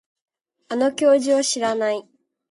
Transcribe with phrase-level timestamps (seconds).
[0.69, 2.03] あの教授を知らない